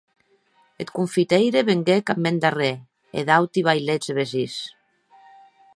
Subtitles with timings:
[0.83, 2.77] Eth confiteire venguec ath mèn darrèr,
[3.17, 4.55] e d'auti vailets e vesins.